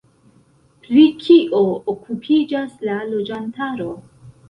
[0.87, 1.61] Pri kio
[1.95, 3.97] okupiĝas la loĝantaro?